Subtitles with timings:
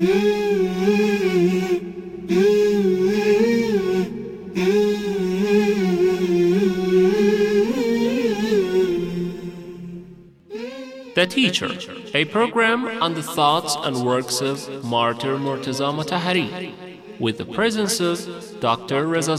[0.00, 0.08] The
[11.28, 11.68] Teacher,
[12.14, 16.72] a program on the thoughts and works of Martyr Murtaza Mutahari,
[17.20, 19.06] with the presence of Dr.
[19.06, 19.36] Reza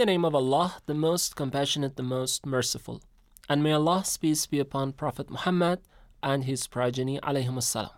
[0.00, 3.02] the name of Allah, the most compassionate, the most merciful.
[3.50, 5.80] And may Allah's peace be upon Prophet Muhammad
[6.22, 7.90] and his progeny, alayhim salam.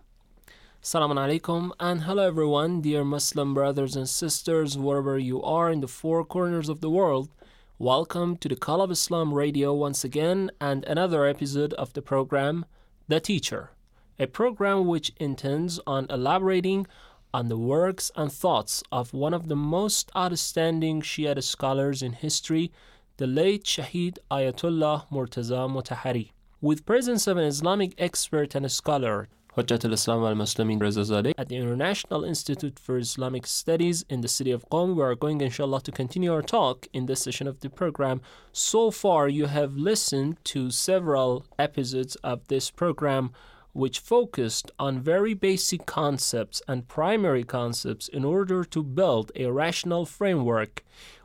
[0.83, 5.87] Assalamu alaikum and hello everyone, dear Muslim brothers and sisters, wherever you are in the
[5.87, 7.31] four corners of the world.
[7.79, 12.65] Welcome to the Call of Islam Radio once again and another episode of the program
[13.07, 13.71] The Teacher,
[14.19, 16.89] a program which intends on elaborating
[17.35, 22.71] on the works and thoughts of one of the most outstanding Shia scholars in history,
[23.17, 26.31] the late Shahid Ayatollah Murtaza Mutahari.
[26.61, 31.49] With presence of an Islamic expert and a scholar, Hujjat al-Islam al-Muslimin Reza Zadeh at
[31.49, 34.95] the International Institute for Islamic Studies in the city of Qom.
[34.95, 38.23] We are going inshallah to continue our talk in this session of the program.
[38.53, 43.33] So far you have listened to several episodes of this program
[43.73, 50.05] which focused on very basic concepts and primary concepts in order to build a rational
[50.05, 50.85] framework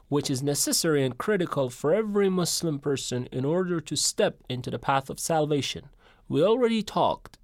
[0.09, 4.79] which is necessary and critical for every Muslim person in order to step into the
[4.79, 5.89] path of salvation.
[6.29, 7.37] We already talked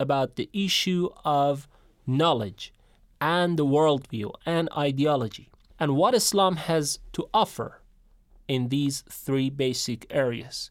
[0.00, 1.68] about the issue of
[2.06, 2.72] knowledge
[3.20, 7.82] and the worldview and ideology and what Islam has to offer
[8.48, 10.70] in these three basic areas.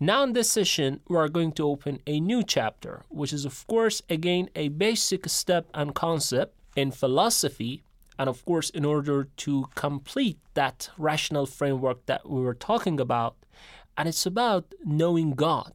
[0.00, 3.66] Now, in this session, we are going to open a new chapter, which is, of
[3.66, 7.82] course, again a basic step and concept in philosophy,
[8.16, 13.34] and of course, in order to complete that rational framework that we were talking about.
[13.96, 15.72] And it's about knowing God.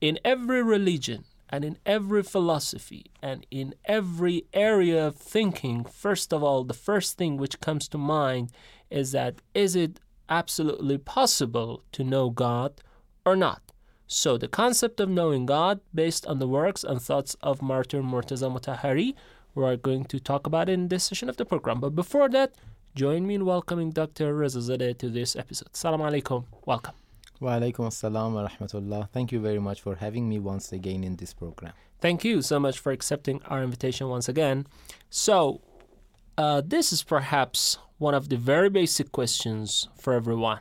[0.00, 6.42] In every religion and in every philosophy and in every area of thinking, first of
[6.42, 8.50] all, the first thing which comes to mind
[8.90, 12.72] is that is it absolutely possible to know God?
[13.24, 13.62] Or not.
[14.06, 18.50] So, the concept of knowing God, based on the works and thoughts of Martyr Murtaza
[18.52, 19.14] Mutahari,
[19.54, 21.80] we are going to talk about it in this session of the program.
[21.80, 22.54] But before that,
[22.94, 24.34] join me in welcoming Dr.
[24.34, 25.74] Reza Zadeh to this episode.
[25.74, 26.44] Salam alaikum.
[26.66, 26.94] Welcome.
[27.40, 29.08] Wa alaikum assalam wa rahmatullah.
[29.10, 31.72] Thank you very much for having me once again in this program.
[32.00, 34.66] Thank you so much for accepting our invitation once again.
[35.08, 35.62] So,
[36.36, 40.60] uh, this is perhaps one of the very basic questions for everyone.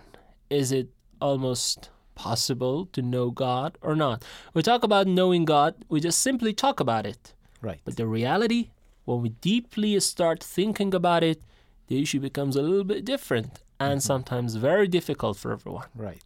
[0.49, 0.89] Is it
[1.19, 4.23] almost possible to know God or not.
[4.53, 7.33] We talk about knowing God, we just simply talk about it.
[7.61, 7.81] Right.
[7.85, 8.69] But the reality,
[9.05, 11.41] when we deeply start thinking about it,
[11.87, 13.99] the issue becomes a little bit different and mm-hmm.
[13.99, 15.87] sometimes very difficult for everyone.
[15.95, 16.23] Right.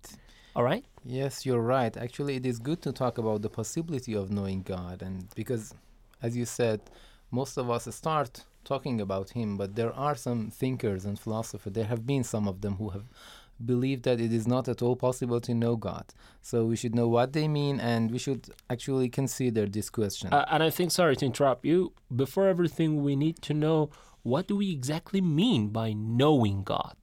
[0.56, 0.85] All right?
[1.03, 1.96] Yes, you're right.
[1.97, 5.73] Actually, it is good to talk about the possibility of knowing God and because
[6.22, 6.81] as you said,
[7.31, 11.85] most of us start talking about him, but there are some thinkers and philosophers, there
[11.85, 13.06] have been some of them who have
[13.63, 16.05] believe that it is not at all possible to know God.
[16.41, 20.33] So we should know what they mean and we should actually consider this question.
[20.33, 23.89] Uh, and I think, sorry to interrupt you, before everything, we need to know
[24.23, 26.95] what do we exactly mean by knowing God?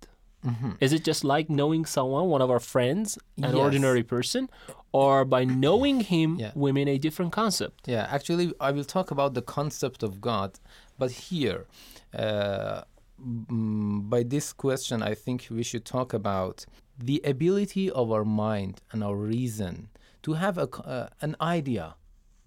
[0.44, 0.72] Mm-hmm.
[0.80, 3.54] Is it just like knowing someone, one of our friends, an yes.
[3.54, 4.50] ordinary person?
[4.92, 6.50] Or by knowing him, yeah.
[6.54, 7.86] we mean a different concept?
[7.86, 10.58] Yeah, actually, I will talk about the concept of God,
[10.98, 11.66] but here,
[12.12, 12.82] uh,
[13.24, 16.66] by this question, I think we should talk about
[16.98, 19.88] the ability of our mind and our reason
[20.22, 21.94] to have a, uh, an idea,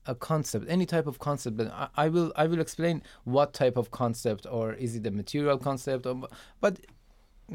[0.06, 1.58] a concept, any type of concept.
[1.58, 5.12] But I, I, will I will explain what type of concept, or is it a
[5.12, 6.28] material concept, or,
[6.60, 6.80] but.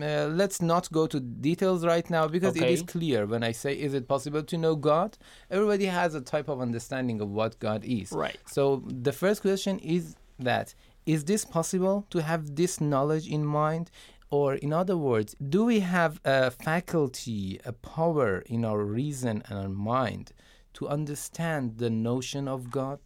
[0.01, 2.69] Uh, let's not go to details right now because okay.
[2.69, 5.19] it is clear when I say, is it possible to know God?
[5.51, 8.13] Everybody has a type of understanding of what God is.
[8.13, 8.39] Right.
[8.47, 10.77] So the first question is that
[11.15, 13.91] is this possible to have this knowledge in mind?
[14.31, 19.59] Or, in other words, do we have a faculty, a power in our reason and
[19.59, 20.33] our mind
[20.75, 23.01] to understand the notion of God?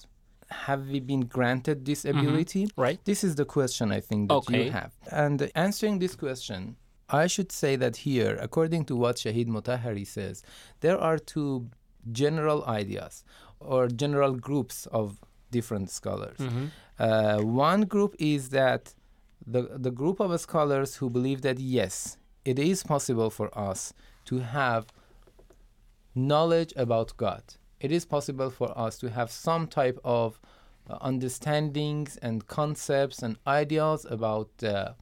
[0.66, 2.18] Have we been granted this mm-hmm.
[2.18, 2.64] ability?
[2.66, 2.80] Mm-hmm.
[2.86, 3.00] Right.
[3.10, 4.64] This is the question I think that okay.
[4.66, 4.92] you have.
[5.10, 6.76] And answering this question,
[7.08, 10.42] I should say that here, according to what Shahid Mutahari says,
[10.80, 11.70] there are two
[12.12, 13.24] general ideas
[13.60, 15.18] or general groups of
[15.58, 16.38] different scholars.
[16.38, 16.66] Mm-hmm.
[17.06, 17.38] Uh,
[17.70, 18.82] one group is that
[19.54, 23.80] the, the group of scholars who believe that yes, it is possible for us
[24.30, 24.82] to have
[26.14, 27.42] knowledge about God.
[27.80, 30.40] It is possible for us to have some type of
[30.88, 34.92] uh, understandings and concepts and ideas about uh,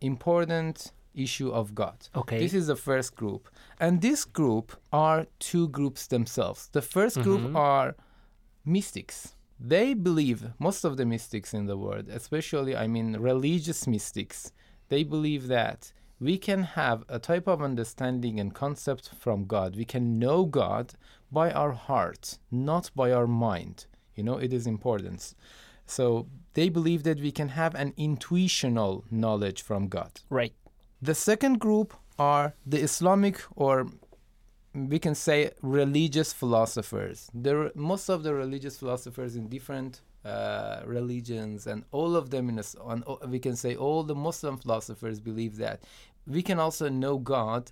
[0.00, 1.96] important issue of God.
[2.14, 2.38] Okay.
[2.38, 3.48] This is the first group.
[3.78, 6.68] And this group are two groups themselves.
[6.72, 7.56] The 1st group Mhm.
[7.56, 7.94] are
[8.64, 9.33] mystics.
[9.58, 14.52] They believe, most of the mystics in the world, especially, I mean, religious mystics,
[14.88, 19.76] they believe that we can have a type of understanding and concept from God.
[19.76, 20.94] We can know God
[21.30, 23.86] by our heart, not by our mind.
[24.14, 25.34] You know, it is important.
[25.86, 30.20] So they believe that we can have an intuitional knowledge from God.
[30.30, 30.54] right.
[31.02, 33.88] The second group are the Islamic or
[34.74, 37.30] we can say religious philosophers.
[37.32, 42.58] There, most of the religious philosophers in different uh, religions, and all of them in
[42.58, 45.82] a, on, we can say all the Muslim philosophers believe that
[46.26, 47.70] we can also know God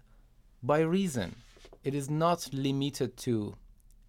[0.63, 1.35] by reason.
[1.83, 3.57] It is not limited to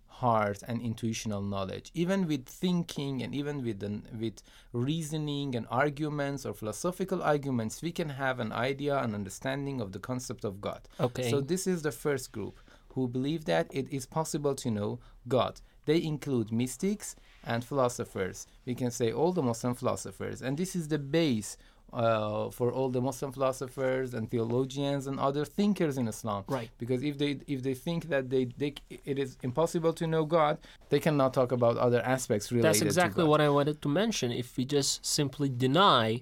[0.07, 1.89] heart and intuitional knowledge.
[1.93, 7.91] Even with thinking and even with an, with reasoning and arguments or philosophical arguments, we
[7.91, 10.81] can have an idea and understanding of the concept of God.
[10.99, 11.29] Okay.
[11.31, 12.59] So this is the first group
[12.93, 15.61] who believe that it is possible to know God.
[15.85, 18.47] They include mystics and philosophers.
[18.65, 21.57] We can say all the Muslim philosophers, and this is the base
[21.91, 26.43] uh, for all the Muslim philosophers and theologians and other thinkers in Islam.
[26.47, 26.69] Right.
[26.77, 28.73] Because if they if they think that they, they
[29.05, 30.57] it is impossible to know God,
[30.89, 32.69] they cannot talk about other aspects related.
[32.69, 34.31] That's exactly what I wanted to mention.
[34.31, 36.21] If we just simply deny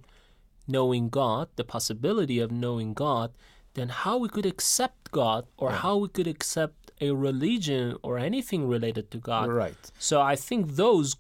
[0.68, 3.32] knowing God, the possibility of knowing God,
[3.74, 5.80] then how we could accept God or Right.
[5.80, 9.50] how we could accept a religion or anything related to God.
[9.50, 9.92] Right.
[9.98, 11.16] So I think those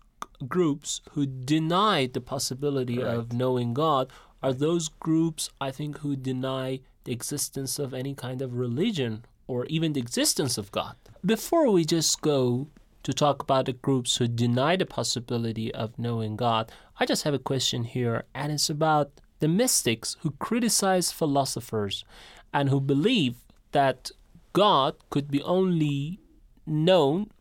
[0.48, 4.09] groups who deny the possibility of knowing God
[4.44, 9.65] are those groups I think who deny the existence of any kind of religion or
[9.65, 10.95] even the existence of God.
[11.25, 12.68] Before we just go
[13.04, 17.33] to talk about the groups who deny the possibility of knowing God, I just have
[17.33, 22.04] a question here and it's about the mystics who criticize philosophers
[22.53, 23.36] and who believe
[23.71, 24.12] that
[24.53, 26.19] God could be only
[26.65, 27.31] known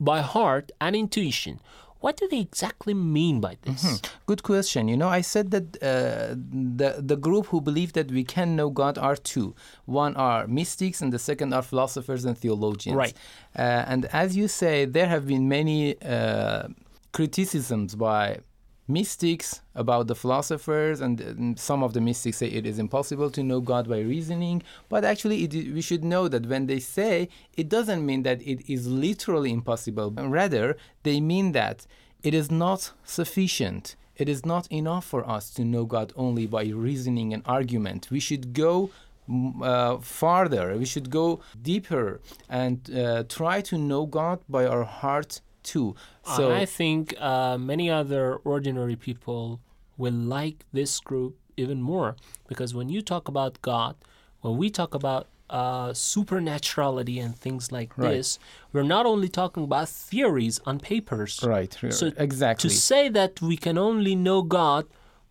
[0.00, 1.60] by heart and intuition.
[2.00, 4.02] What do they exactly mean by this?
[4.26, 4.88] Good question.
[4.88, 6.34] You know, I said that uh,
[6.78, 9.54] the the group who believe that we can know God are two.
[9.86, 12.96] One are mystics, and the second are philosophers and theologians.
[12.96, 13.16] Right.
[13.56, 16.68] Uh, and as you say, there have been many uh,
[17.12, 18.40] criticisms by
[18.86, 23.60] mystics about the philosophers, and, some of the mystics say it is impossible to know
[23.60, 24.62] God by reasoning.
[24.88, 28.68] But actually, it, we should know that when they say it doesn't mean that it
[28.70, 30.10] is literally impossible.
[30.10, 31.86] Rather, they mean that
[32.22, 33.96] it is not sufficient.
[34.16, 38.08] It is not enough for us to know God only by reasoning and argument.
[38.10, 38.90] We should go
[39.28, 40.76] mm, uh, farther.
[40.76, 45.96] We should go deeper and uh, try to know God by our heart too.
[46.36, 49.60] So I think uh, many other ordinary people
[49.96, 52.16] will like this group even more
[52.48, 53.94] because when you talk about God,
[54.42, 58.14] when we talk about uh, supernaturality and things like Right.
[58.16, 58.38] this,
[58.72, 61.40] we're not only talking about theories on papers.
[61.42, 62.70] right, So exactly.
[62.70, 64.86] To say that we can only know God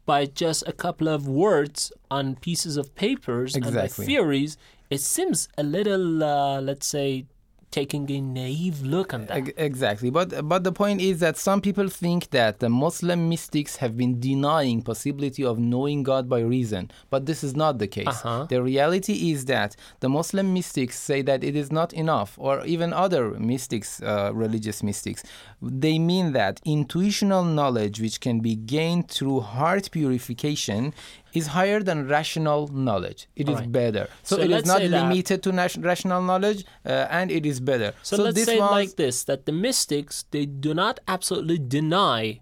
[0.05, 4.57] by just a couple of words on pieces of papers and by theories,
[4.89, 7.25] it seems a little, uh, let's say,
[7.73, 9.51] taking a naive look on that.
[9.57, 13.93] Exactly, but but the point is that some people think that the Muslim mystics have
[14.01, 18.07] been denying possibility of knowing God by reason, but this is not the case.
[18.07, 18.45] Uh-huh.
[18.53, 22.93] The reality is that the Muslim mystics say that it is not enough, or even
[23.05, 25.23] other mystics, uh, religious mystics,
[25.61, 30.93] they mean that intuitional knowledge, which can be gained through heart purification,
[31.33, 33.27] is higher than rational knowledge.
[33.35, 34.07] It is better.
[34.21, 37.93] So, So it is not limited to rational knowledge, uh, and it is better.
[38.03, 42.41] So, let's this say was like this: that the mystics they do not absolutely deny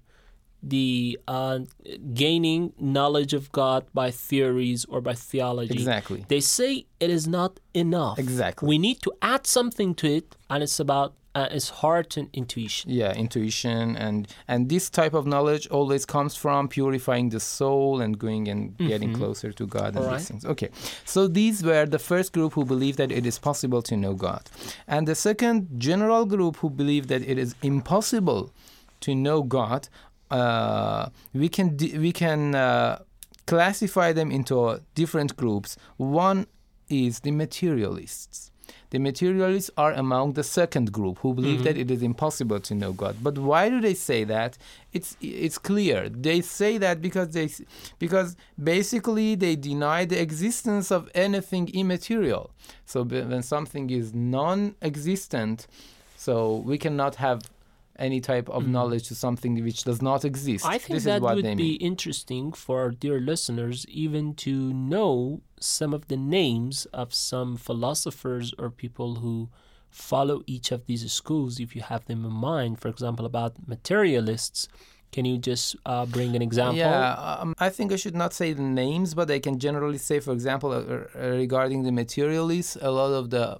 [0.64, 1.60] the uh,
[2.14, 5.74] gaining knowledge of God by theories or by theology.
[5.74, 6.26] Exactly.
[6.28, 8.20] They say it is not enough.
[8.20, 8.68] Exactly.
[8.68, 12.92] We need to add something to it, and it's about uh, it's heart and intuition.
[12.92, 18.20] yeah intuition and and this type of knowledge always comes from purifying the soul and
[18.20, 20.70] going and getting closer to god and these things okay
[21.06, 24.50] so these were the first group who believe that it is possible to know god
[24.88, 28.52] and the second general group who believe that it is impossible
[29.00, 29.88] to know god
[30.32, 33.00] uh, we can di- we can uh,
[33.46, 36.48] classify them into different groups one
[36.90, 38.52] is the materialists
[38.92, 42.92] the materialists are among the second group who believe that it is impossible to know
[42.92, 43.16] God.
[43.22, 44.58] But why do they say that?
[44.92, 46.10] It's it's clear.
[46.10, 47.50] They say that because they
[48.00, 52.52] because basically they deny the existence of anything immaterial.
[52.86, 55.68] So when something is non-existent,
[56.18, 57.42] so we cannot have
[58.02, 60.66] any type of knowledge to something which does not exist.
[60.66, 60.74] Mm-hmm.
[60.74, 61.78] I think this that is what would be mean.
[61.78, 68.54] interesting for our dear listeners even to know some of the names of some philosophers
[68.58, 69.50] or people who
[69.90, 72.80] follow each of these schools if you have them in mind.
[72.80, 74.68] For example, about materialists.
[75.12, 76.78] Can you just uh, bring an example?
[76.78, 80.20] Yeah, um, I think I should not say the names, but I can generally say,
[80.22, 83.58] for example, uh, uh, regarding the materialists, a lot of the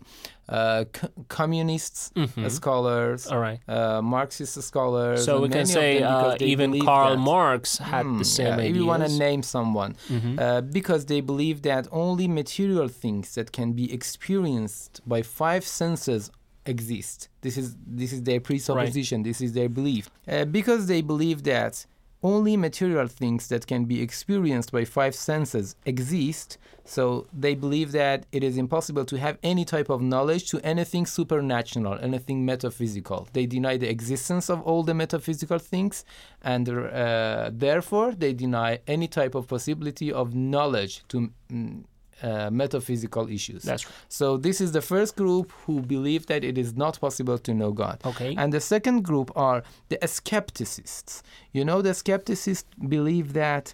[0.50, 2.50] uh, c- communists Mhm.
[2.52, 3.60] scholars, All right.
[3.70, 5.24] uh, Marxist scholars.
[5.26, 8.70] So we can say uh, even Karl Marx had Hmm, the same yeah, ideas.
[8.72, 10.40] If you want to name someone, Mhm.
[10.40, 16.32] uh, because they believe that only material things that can be experienced by five senses
[16.66, 17.30] exist.
[17.42, 19.24] This is this is their presupposition.
[19.24, 20.10] This is their belief.
[20.28, 21.86] Uh, because they believe that
[22.24, 26.58] only material things that can be experienced by five senses exist.
[26.86, 31.06] So they believe that it is impossible to have any type of knowledge to anything
[31.06, 33.28] supernatural, anything metaphysical.
[33.34, 36.06] They deny the existence of all the metaphysical things,
[36.44, 41.84] and uh, therefore they deny any type of possibility of knowledge to mm,
[42.24, 43.64] uh, metaphysical issues.
[43.64, 43.96] That's right.
[44.10, 47.72] So this is the first group who believe that it is not possible to know
[47.72, 47.98] God.
[48.06, 48.36] Okay.
[48.38, 51.22] And the second group are the skepticists.
[51.52, 53.74] You know, the skepticists believe that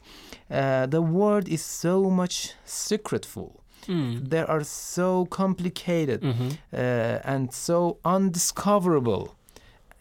[0.50, 3.63] uh, the world is so much secretful.
[3.88, 4.30] Mm.
[4.30, 6.51] They are so complicated Mhm.
[6.74, 9.36] uh, and so undiscoverable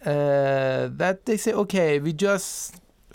[0.04, 2.74] uh, that they say, okay, we just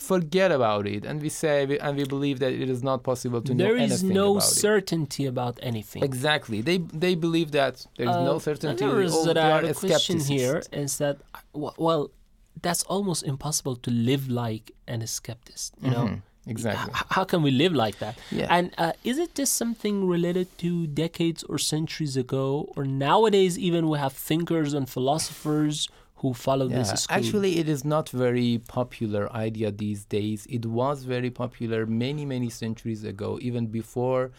[0.09, 3.41] forget about it, and we say, we, and we believe that it is not possible
[3.47, 4.61] to know There is anything no about it.
[4.67, 6.01] certainty about anything.
[6.09, 6.57] Exactly.
[6.69, 8.81] They they believe that there is no Uh, certainty.
[8.85, 11.15] There is that I are a question here is that
[11.87, 12.03] well,
[12.65, 15.59] that's almost impossible to live like an skeptic.
[15.85, 16.21] You know, Mhm,
[16.55, 16.91] Exactly.
[16.99, 18.13] H- how can we live like that?
[18.39, 18.55] Yeah.
[18.57, 20.69] And uh, is it just something related to
[21.05, 25.75] decades or centuries ago, or nowadays even we have thinkers and philosophers
[26.21, 27.17] who follow Yeah, this school?
[27.17, 30.45] actually, it is not very popular idea these days.
[30.57, 34.31] It was very popular many, many centuries ago, even before.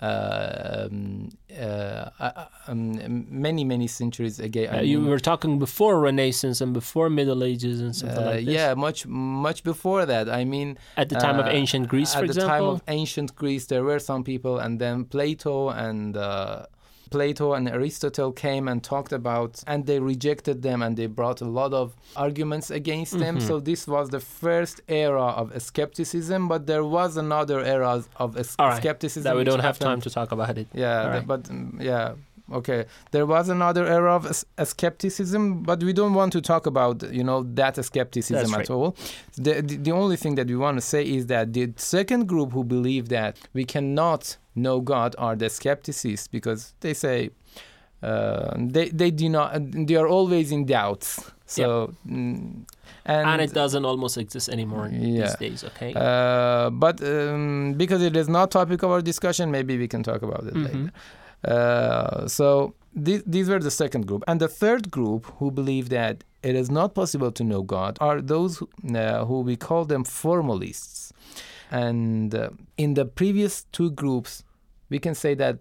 [0.00, 1.28] Uh, um,
[1.60, 4.64] uh, um, many, many centuries ago.
[4.72, 8.44] Uh, you mean, were talking before Renaissance and before Middle Ages and something uh, like
[8.44, 8.54] this.
[8.54, 10.28] yeah, much, much before that.
[10.28, 12.48] I mean, At the time of uh, ancient Greece, at for the example.
[12.48, 16.66] time of ancient Greece, there were some people, and then Plato and uh,
[17.10, 21.44] Plato and Aristotle came and talked about, and they rejected them, and they brought a
[21.60, 23.38] lot of arguments against them.
[23.38, 23.42] Mhm.
[23.48, 28.76] So this was the first era of skepticism, but there was another era of right,
[28.76, 30.68] skepticism that we don't have time to talk about it.
[30.74, 32.14] Yeah, the- but mm, yeah.
[32.50, 34.24] Okay, there was another era of
[34.82, 38.96] skepticism, but we don't want to talk about you know that skepticism at all.
[39.36, 42.52] The, the the only thing that we want to say is that the second group
[42.52, 47.30] who believe that we cannot know God are the skepticists because they say
[48.02, 49.48] uh, they they do not
[49.88, 51.10] they are always in doubts.
[51.46, 52.66] So mm,
[53.06, 55.22] and, And, it doesn't almost exist anymore Yeah.
[55.22, 55.92] these days, okay?
[55.96, 60.20] uh, but um, because it is not topic of our discussion, maybe we can talk
[60.22, 60.64] about it Mhm.
[60.66, 60.90] later.
[61.44, 64.22] Uh, so these, these were the second group.
[64.28, 68.20] And the third group who believe that it is not possible to know God are
[68.20, 71.12] those who, uh, who we call them formalists.
[71.70, 74.44] And uh, in the previous two groups,
[74.90, 75.56] we can say that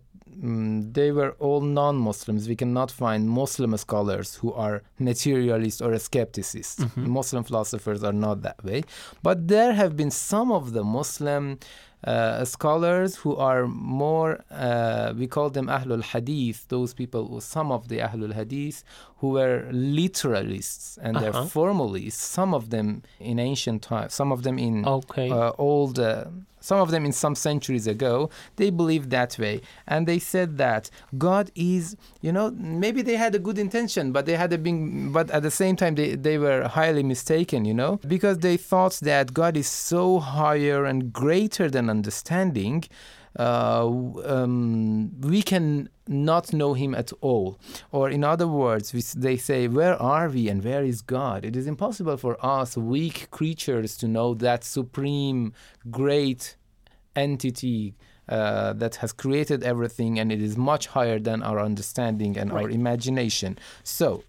[0.48, 2.48] mm, they were all non-Muslims.
[2.48, 6.80] We cannot find Muslim scholars who are materialists or skepticists.
[6.84, 7.08] Mhm.
[7.20, 8.80] Muslim philosophers are not that way.
[9.28, 11.44] But there have been some of the Muslim
[12.04, 17.82] uh, scholars who are more, uh, we call them Ahlul Hadith, those people, some of
[17.92, 18.78] the Ahlul Hadith,
[19.20, 19.58] who were
[20.18, 21.46] literalists and they're Uh-huh.
[21.58, 22.88] formalists, some of them
[23.20, 25.30] in ancient times, some of them in okay.
[25.32, 26.26] uh, old, uh,
[26.60, 29.62] some of them in some centuries ago, they believed that way.
[29.88, 34.26] And they said that God is, you know, maybe they had a good intention, but
[34.26, 37.74] they had a big, but at the same time, they, they were highly mistaken, you
[37.74, 42.84] know, because they thought that God is so higher and greater than understanding.
[43.38, 43.88] Uh,
[44.26, 47.60] um, we can not know him at all.
[47.92, 51.46] Or, in other words, we, they say, Where are we and where is God?
[51.46, 55.54] It is impossible for us, weak creatures, to know that supreme,
[55.92, 56.56] great
[57.16, 57.96] entity
[58.30, 62.70] uh, that has created everything and it is much higher than our understanding and our
[62.70, 63.58] imagination.
[63.84, 64.24] So,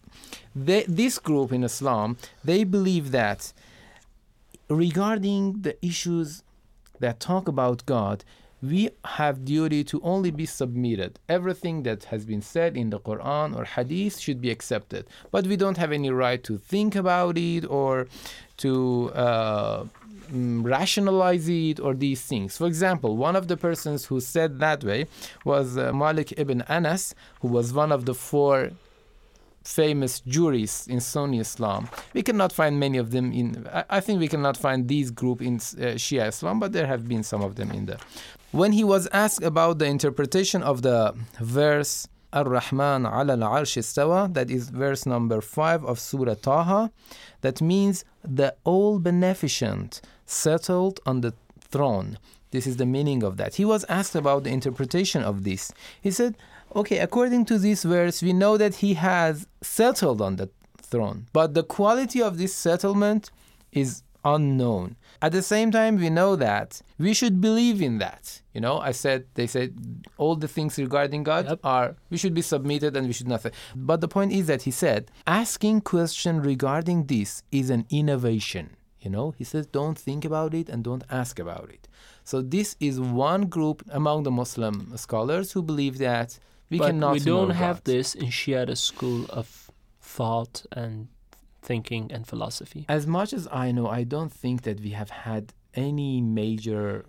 [0.54, 3.52] they, this group in Islam, they believe that
[4.68, 6.42] regarding the issues
[7.00, 8.24] that talk about God,
[8.62, 11.18] we have duty to only be submitted.
[11.28, 15.56] Everything that has been said in the Quran or Hadith should be accepted, but we
[15.56, 18.08] don't have any right to think about it or
[18.58, 19.84] to uh,
[20.32, 22.58] mm, rationalize it or these things.
[22.58, 25.06] For example, one of the persons who said that way
[25.44, 28.70] was uh, Malik ibn Anas, who was one of the four
[29.68, 31.88] famous jurists in Sunni Islam.
[32.14, 33.68] We cannot find many of them in.
[33.70, 37.06] I, I think we cannot find these group in uh, Shia Islam, but there have
[37.06, 37.98] been some of them in there.
[38.50, 44.50] When he was asked about the interpretation of the verse Ar-Rahman ala al-Arsh istawa, that
[44.50, 46.90] is verse number 5 of Surah Taha,
[47.42, 52.18] that means the all beneficent settled on the throne.
[52.50, 53.56] This is the meaning of that.
[53.56, 55.70] He was asked about the interpretation of this.
[56.00, 56.34] He said,
[56.74, 60.48] okay, according to this verse, we know that he has settled on the
[60.80, 63.30] throne, but the quality of this settlement
[63.72, 64.02] is
[64.34, 64.96] unknown.
[65.20, 68.24] At the same time, we know that we should believe in that.
[68.54, 69.68] You know, I said, they said
[70.16, 71.60] all the things regarding God Yep.
[71.74, 73.44] are, we should be submitted and we should not.
[73.90, 77.30] But the point is that he said, asking question regarding this
[77.60, 78.66] is an innovation.
[79.04, 81.82] You know, he says, don't think about it and don't ask about it.
[82.30, 86.38] So this is one group among the Muslim scholars who believe that
[86.70, 87.84] we but cannot we don't have God.
[87.92, 89.70] this in Shia school of
[90.00, 91.08] thought and
[91.62, 92.84] thinking and philosophy.
[92.88, 97.04] As much as I know, I don't think that we have had any major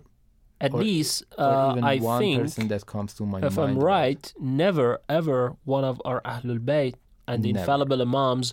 [0.60, 3.44] At or- least, uh, even I one think, person that comes to my mind.
[3.44, 3.58] if.
[3.58, 6.94] I'm right, never ever one of our Ahlul Bayt
[7.26, 8.52] and the infallible Imams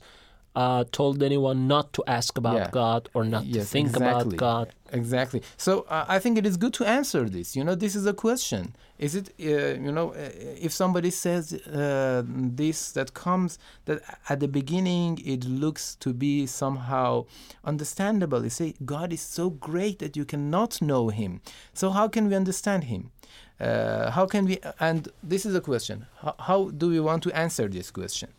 [0.58, 2.70] uh, told anyone not to ask about Yeah.
[2.72, 4.10] God or not to think exactly.
[4.10, 4.68] about God.
[4.92, 5.42] Exactly.
[5.56, 7.56] So uh, I think it is good to answer this.
[7.56, 8.64] You know, this is a question.
[8.98, 14.40] Is it, uh, you know, uh, if somebody says uh, this that comes that at
[14.40, 17.26] the beginning it looks to be somehow
[17.64, 18.42] understandable.
[18.44, 21.42] You say God is so great that you cannot know Him.
[21.74, 23.12] So how can we understand Him?
[23.60, 24.56] Uh, how can we?
[24.80, 25.98] And this is a question.
[26.24, 28.30] How, how do we want to answer this question?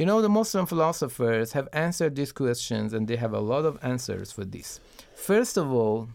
[0.00, 3.78] You know, the Muslim philosophers have answered these questions and they have a lot of
[3.82, 4.80] answers for this.
[5.14, 6.08] First of all,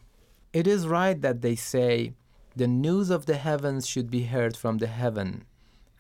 [0.54, 2.14] it is right that they say
[2.56, 5.46] the news of the heavens should be heard from the heaven,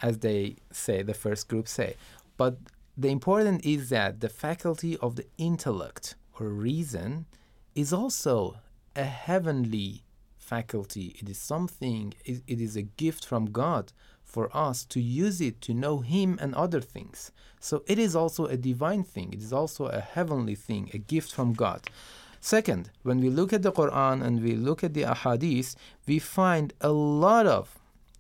[0.02, 1.96] as they say, the first group say.
[2.38, 2.58] But
[2.98, 7.28] the important is that the faculty of the intellect or reason
[7.76, 8.62] is also
[8.96, 10.06] a heavenly
[10.40, 11.16] faculty.
[11.20, 13.94] It is something, it, it is a gift from God
[14.36, 17.32] for us to use it to know Him and other things.
[17.62, 21.32] So it is also a divine thing, it is also a heavenly thing, a gift
[21.34, 21.82] from God.
[22.42, 26.74] Second, when we look at the Quran and we look at the Ahadith, we find
[26.82, 27.80] a lot of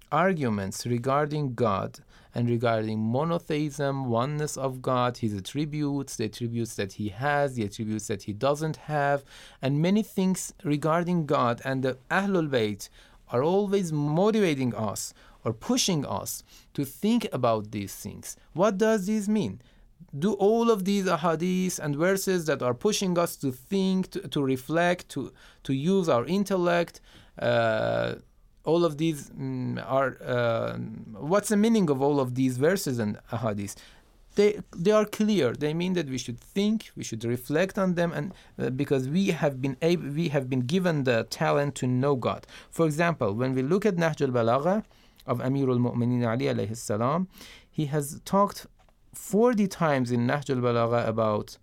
[0.10, 2.00] arguments regarding God
[2.34, 8.08] and regarding monotheism, oneness of God, his attributes, the attributes that he has, the attributes
[8.08, 9.26] that he doesn't have,
[9.62, 11.62] and many things regarding God.
[11.66, 12.88] And the Ahlul Bayt
[13.32, 15.13] are always motivating us
[15.46, 18.36] or pushing us to think about these things.
[18.54, 19.62] What does this mean?
[20.18, 24.44] Do all of these ahadith and verses that are pushing us to think, to, to
[24.44, 25.32] reflect, to,
[25.64, 27.00] to use our intellect,
[27.40, 28.16] uh,
[28.66, 30.78] all of these mm, are uh,
[31.20, 33.76] what's the meaning of all of these verses and ahadith
[34.36, 38.12] they they are clear they mean that we should think we should reflect on them
[38.12, 42.16] and uh, because we have been able we have been given the talent to know
[42.16, 44.84] god for example when we look at nahj al-balagha
[45.26, 47.28] of amir al-mu'minin ali alayhi salam
[47.70, 48.66] he has talked
[49.14, 51.58] 40 times in nahj al-balagha about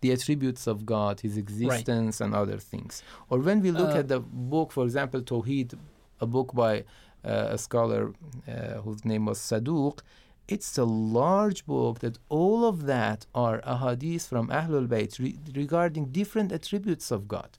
[0.00, 3.02] the attributes of God, His existence, and other things.
[3.28, 5.74] Or when we look Uh, at the book, for example, Tawheed,
[6.20, 6.84] a book by
[7.24, 8.12] uh, a scholar
[8.46, 9.98] uh, whose name was Saduq,
[10.46, 16.06] it's a large book that all of that are ahadith from Ahlul Bayt re- regarding
[16.20, 17.50] different attributes of God.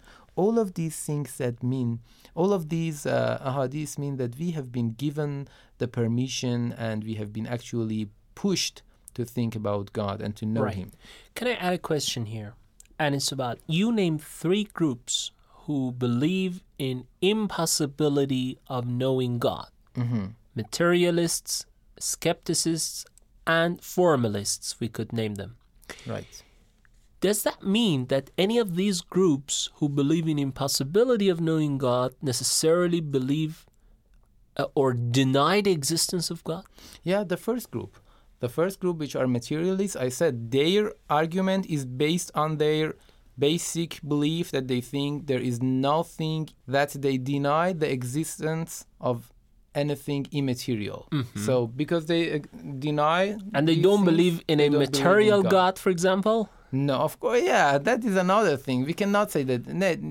[0.44, 1.90] All of these things that mean,
[2.42, 5.32] all of these uh, ahadith mean that we have been given
[5.82, 8.02] the permission and we have been actually
[8.44, 8.78] pushed
[9.16, 10.76] to think about God and to know Right.
[10.82, 10.90] Him.
[11.36, 12.52] Can I add a question here?
[12.98, 15.32] And it's about you name three groups
[15.66, 19.68] who believe in impossibility of knowing God.
[19.96, 20.26] hmm
[20.64, 21.66] Materialists,
[22.00, 23.06] skepticists,
[23.46, 25.52] and formalists, we could name them.
[26.14, 26.44] Right.
[27.22, 32.16] Does that mean that any of these groups who believe in impossibility of knowing God
[32.22, 33.66] necessarily believe
[34.58, 36.64] uh, or deny the existence of God?
[37.04, 37.98] Yeah, the first group.
[38.40, 42.94] The first group, which are materialists, I said their argument is based on their
[43.38, 49.32] basic belief that they think there is nothing that they deny the existence of
[49.76, 51.08] anything immaterial.
[51.36, 52.40] So because they uh,
[52.80, 56.50] deny And they don't things, believe in they a believe in material God, for example?
[56.72, 58.86] No, of course, yeah, that is another thing.
[58.86, 59.66] We cannot say that.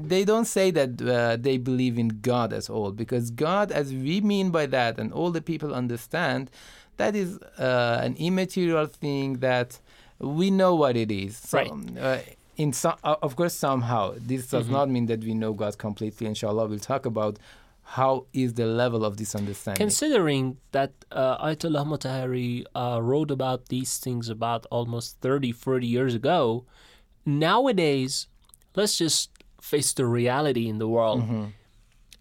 [0.09, 4.21] They don't say that uh, they believe in God at all, because God, as we
[4.21, 6.51] mean by that, and all the people understand,
[6.97, 9.79] that is uh, an immaterial thing that
[10.18, 11.37] we know what it is.
[11.37, 11.73] So, Right.
[11.99, 12.18] Uh,
[12.57, 14.73] in some, uh, of course, somehow this does Mhm.
[14.73, 16.27] not mean that we know God completely.
[16.27, 17.38] Inshallah, we'll talk about
[17.96, 19.79] how is the level of this understanding?
[19.81, 26.14] Considering that uh, Ayatollah Mutahari uh, wrote about these things about almost 30, 40 years
[26.14, 26.66] ago,
[27.24, 28.27] nowadays,
[28.74, 31.22] let's just face the reality in the world.
[31.22, 31.44] Mm-hmm.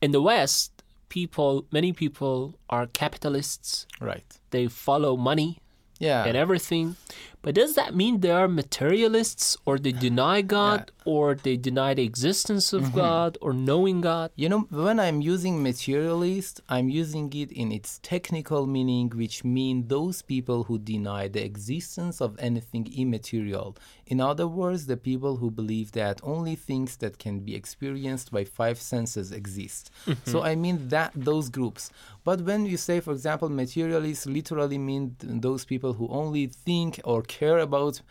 [0.02, 0.72] In the West,
[1.10, 3.86] people, many people are capitalists.
[4.00, 4.24] right.
[4.52, 5.60] They follow money
[6.00, 6.24] Yeah.
[6.26, 6.96] and everything.
[7.42, 12.04] But does that mean they are materialists or they deny God or they deny the
[12.04, 12.96] existence of Mm-hmm.
[12.96, 14.32] God or knowing God?
[14.36, 19.88] You know, when I'm using materialist, I'm using it in its technical meaning, which mean
[19.88, 23.78] those people who deny the existence of anything immaterial.
[24.06, 28.44] In other words, the people who believe that only things that can be experienced by
[28.44, 29.92] five senses exist.
[30.26, 31.92] So I mean that those groups.
[32.24, 37.00] But when you say, for example, materialists literally mean th- those people who only think
[37.06, 38.02] or care about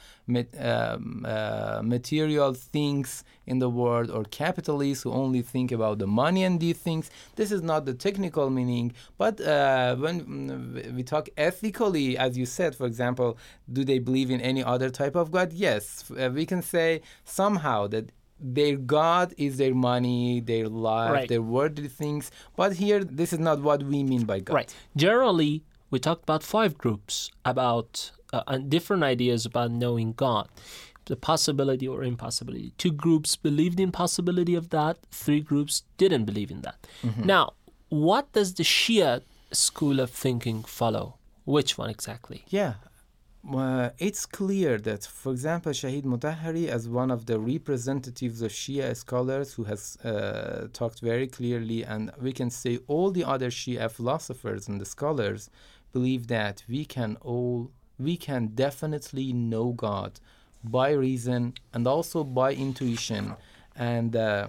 [0.59, 6.42] um, uh, material things in the world, or capitalists who only think about the money
[6.44, 7.11] and these things.
[7.37, 8.92] This is not the technical meaning.
[9.18, 13.38] But uh, when mm, we talk ethically, as you said, for example,
[13.72, 15.52] do they believe in any other type of God?
[15.52, 21.29] Yes, uh, we can say somehow that their God is their money, their life, Right.
[21.29, 22.31] their worldly things.
[22.57, 24.55] But here, this is not what we mean by God.
[24.55, 24.74] Right.
[24.94, 30.46] Generally, we talked about five groups about uh, and different ideas about knowing God,
[31.11, 32.72] the possibility or impossibility.
[32.83, 34.94] Two groups believed in possibility of that.
[35.25, 36.79] Three groups didn't believe in that.
[37.35, 37.44] Now,
[37.88, 39.12] what does the Shia
[39.53, 41.07] school of thinking follow?
[41.44, 42.40] Which one exactly?
[42.49, 42.75] Yeah.
[43.49, 48.96] Uh, it's clear that, for example, Shahid Mutahari, as one of the representatives of Shia
[48.96, 53.88] scholars who has uh, talked very clearly, and we can say all the other Shia
[53.88, 55.49] philosophers and the scholars
[55.92, 60.21] believe that we can all, we can definitely know God
[60.63, 63.35] by reason and also by intuition.
[63.75, 64.49] And uh,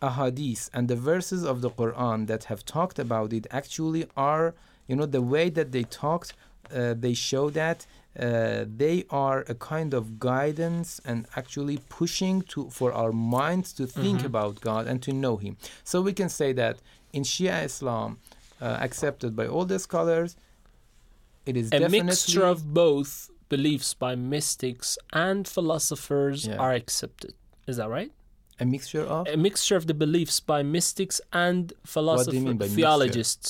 [0.00, 4.54] ahadith and the verses of the Quran that have talked about it actually are,
[4.86, 6.34] you know, the way that they talked,
[6.74, 7.86] uh, they show that
[8.18, 13.86] uh, they are a kind of guidance and actually pushing to for our minds to
[13.86, 15.56] think about God and to know Him.
[15.84, 16.78] So we can say that
[17.12, 18.18] in Shia Islam,
[18.60, 20.36] uh, accepted by all the scholars,
[21.50, 23.10] it is A mixture of both
[23.54, 24.88] beliefs by mystics
[25.26, 26.56] and philosophers Yeah.
[26.64, 27.32] are accepted.
[27.70, 28.12] Is that right?
[28.60, 31.62] a mixture of a mixture of the beliefs by mystics and
[31.94, 32.76] philosophers, by mixture?
[32.78, 33.48] theologists.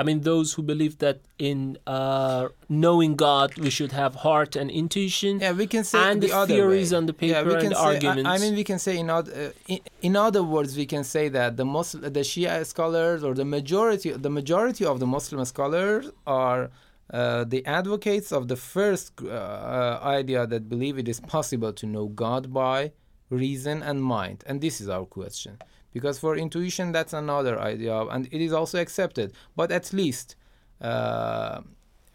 [0.00, 1.18] I mean, those who believe that
[1.50, 2.48] in uh,
[2.84, 5.32] knowing God, we should have heart and intuition.
[5.44, 6.98] Yeah, we can say and the, the other theories way.
[6.98, 8.28] on the yeah, paper we can say, I- arguments.
[8.34, 9.78] I, mean, we can say in, oth- uh, in
[10.08, 14.08] in other words, we can say that the Muslim, the Shia scholars or the majority,
[14.28, 16.04] the majority of the Muslim scholars
[16.44, 16.62] are.
[17.12, 21.86] Uh, the advocates of the first uh, uh, idea that believe it is possible to
[21.86, 22.92] know God by
[23.28, 25.58] reason and mind, and this is our question.
[25.92, 29.32] Because for intuition, that's another idea, and it is also accepted.
[29.54, 30.34] But at least,
[30.80, 31.60] uh,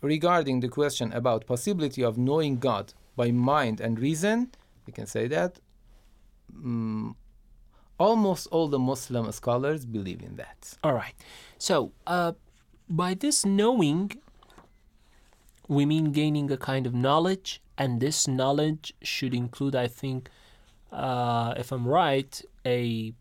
[0.02, 4.52] regarding the question about possibility of knowing God by mind and reason,
[4.86, 5.60] we can say that
[6.54, 7.14] mm,
[8.00, 10.74] almost all the Muslim scholars believe in that.
[10.84, 11.14] All right.
[11.58, 12.34] So, uh,
[12.90, 14.12] by this knowing,
[15.70, 20.30] we mean gaining a kind of knowledge, and this knowledge should include, I think,
[20.92, 23.14] uh, if I'm right, a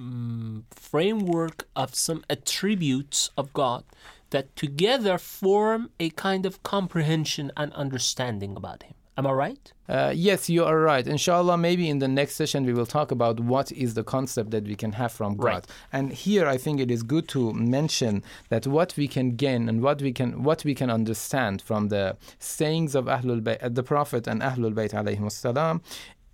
[0.00, 3.84] mm, framework of some attributes of God
[4.30, 8.94] that together form a kind of comprehension and understanding about Him.
[9.18, 9.72] Am I right?
[9.88, 11.04] Uh, yes, you are right.
[11.04, 14.62] Inshallah, maybe in the next session we will talk about what is the concept that
[14.62, 15.44] we can have from God.
[15.44, 15.66] Right.
[15.92, 19.82] And here, I think it is good to mention that what we can gain and
[19.82, 23.82] what we can what we can understand from the sayings of Ahlul Bayt, uh, the
[23.82, 25.82] Prophet and Ahlul Bayt salam,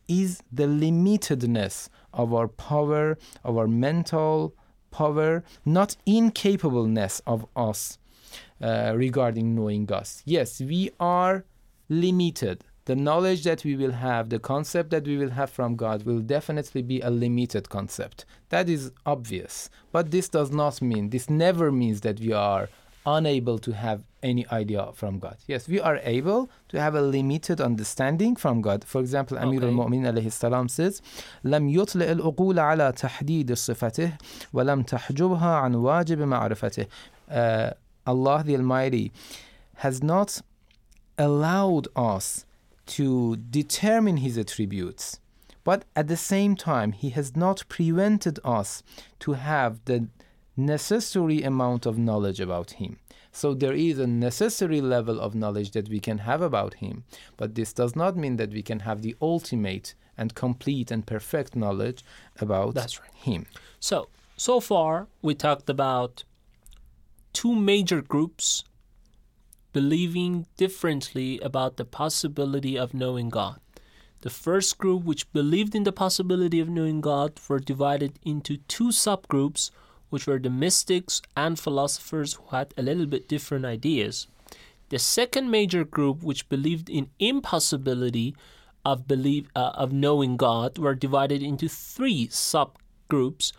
[0.07, 4.55] is the limitedness of our power, of our mental
[4.91, 7.97] power, not incapableness of us
[8.61, 10.23] uh, regarding knowing us.
[10.27, 11.47] Yes, we are
[11.89, 16.04] limited The knowledge that we will have, the concept that we will have from God
[16.04, 18.26] will definitely be a limited concept.
[18.50, 19.70] That is obvious.
[19.92, 22.68] But this does not mean, this never means that we are
[23.06, 25.38] unable to have any idea from God.
[25.48, 28.84] Yes, we are able to have a limited understanding from God.
[28.84, 29.68] For example, Amir Okay.
[29.68, 31.02] al-Mu'min alayhi salam says,
[31.44, 34.18] لم يطلع العقول على تحديد صفته
[34.54, 36.88] ولم تحجبها عن واجب معرفته.
[37.30, 37.72] Uh,
[38.08, 39.12] Allah the Almighty
[39.76, 40.42] has not
[41.18, 42.46] allowed us
[42.87, 45.21] to determine his attributes
[45.65, 48.83] but at the same time he has not prevented us
[49.19, 50.09] to have the
[50.57, 52.99] necessary amount of knowledge about him
[53.33, 57.05] so there is a necessary level of knowledge that we can have about him
[57.37, 61.57] but this does not mean that we can have the ultimate and complete and perfect
[61.57, 62.05] knowledge
[62.39, 63.11] about That's right.
[63.15, 63.47] him
[63.81, 66.25] So, So far, we talked about
[67.33, 68.65] two major groups
[69.75, 73.61] believing differently about the possibility of knowing God.
[74.23, 78.89] The first group, which believed in the possibility of knowing God, were divided into two
[78.89, 79.71] subgroups,
[80.09, 84.29] which were the mystics and philosophers who had a little bit different ideas.
[84.91, 88.35] The second major group, which believed in impossibility
[88.85, 93.53] of believe uh, of knowing God, were divided into three subgroups,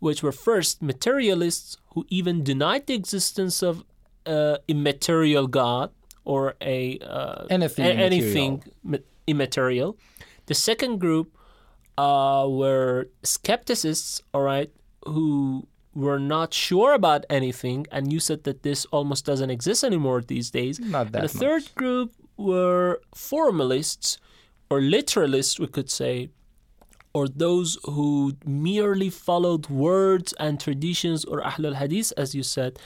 [0.00, 3.84] which were first materialists who even denied the existence of
[4.26, 5.90] uh, immaterial God
[6.24, 8.06] or a uh, Anything a- immaterial.
[8.06, 9.96] anything ma- immaterial.
[10.46, 11.36] The second group
[11.98, 14.70] uh, were skepticists, all right,
[15.06, 20.20] who were not sure about anything, and you said that this almost doesn't exist anymore
[20.22, 20.78] these days.
[20.78, 24.18] Not that And the third group were formalists
[24.70, 26.30] or literalists, we could say,
[27.12, 32.78] or those who merely followed words and traditions or Ahlul Hadith, as you said,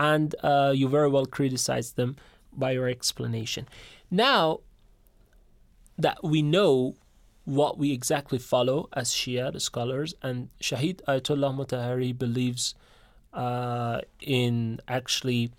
[0.00, 2.16] and uh, you very well criticized them
[2.54, 3.68] by your explanation.
[4.10, 4.60] Now
[5.98, 6.94] that we know
[7.44, 12.74] what we exactly follow as Shia, scholars, and Shahid Ayatollah Mutahari believes
[13.34, 15.50] uh, in actually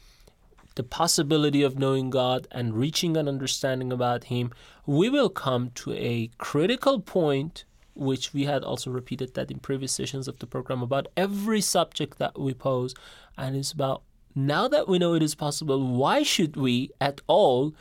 [0.73, 4.51] the possibility of knowing God and reaching an understanding about Him,
[4.87, 9.91] we will come to a critical point, which we had also repeated that in previous
[9.91, 12.95] sessions of the program about every subject that we pose,
[13.37, 14.01] and it's about
[14.35, 17.73] now that we know it is possible, why should we at all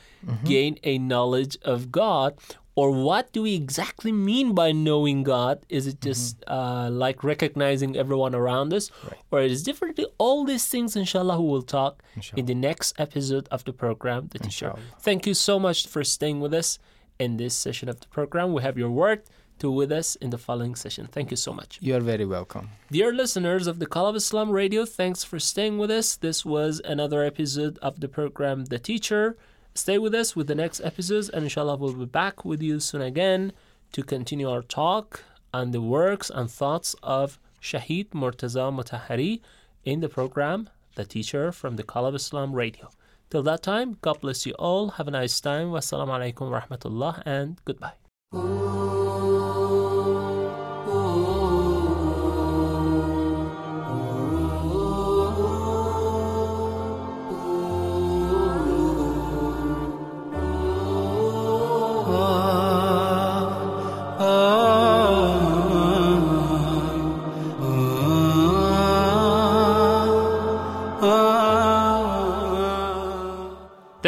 [0.44, 2.38] gain a knowledge of God?
[2.76, 5.66] Or what do we exactly mean by knowing God?
[5.68, 8.90] Is it just uh, like recognizing everyone around us?
[9.30, 10.06] Or it is differently?
[10.18, 12.02] All these things, inshallah, we will talk
[12.36, 14.68] in the next episode of the program, The Teacher.
[14.68, 15.00] Inshallah.
[15.00, 16.78] Thank you so much for staying with us
[17.18, 18.54] in this session of the program.
[18.54, 19.22] We have your word
[19.60, 21.06] to with us in the following session.
[21.06, 21.78] Thank you so much.
[21.80, 22.70] You are very welcome.
[22.90, 26.16] Dear listeners of the Call of Islam Radio, thanks for staying with us.
[26.16, 29.36] This was another episode of the program The Teacher.
[29.74, 33.02] Stay with us with the next episodes, and inshallah, we'll be back with you soon
[33.02, 33.52] again
[33.92, 35.22] to continue our talk
[35.54, 39.40] on the works and thoughts of Shahid Murtaza Mutahari
[39.84, 42.90] in the program The Teacher from the Call of Islam Radio.
[43.30, 44.90] Till that time, God bless you all.
[44.90, 45.68] Have a nice time.
[45.68, 48.79] Wassalamu alaikum wa rahmatullah, and goodbye.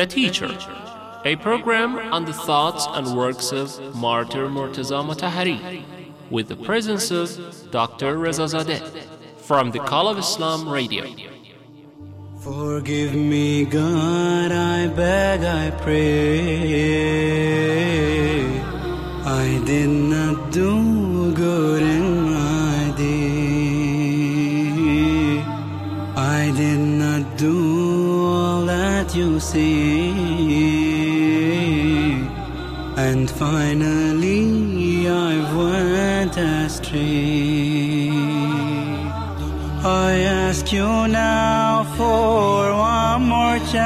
[0.02, 0.50] The Teacher,
[1.24, 5.84] a program on the thoughts and works of Martyr Murtaza Mutahari,
[6.28, 8.18] with the presence of Dr.
[8.18, 8.82] Reza Zadeh
[9.36, 11.04] from the Call of Islam Radio.
[12.40, 16.02] Forgive me, God, I beg, I pray.
[19.24, 23.52] I did not do good in my day.
[26.16, 28.21] I did not do
[29.02, 30.10] that you say.
[33.06, 38.10] And finally, I went astray.
[39.84, 40.12] I
[40.46, 43.82] ask you now for one more chance,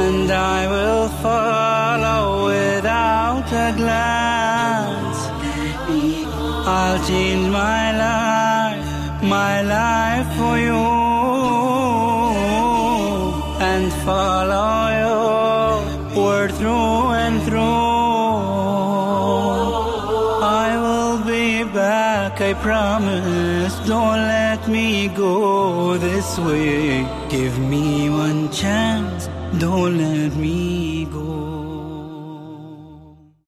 [0.00, 5.20] and I will follow without a glance.
[6.76, 7.79] I'll change my
[22.62, 23.74] promise.
[23.86, 27.06] Don't let me go this way.
[27.28, 30.69] Give me one chance, don't let me.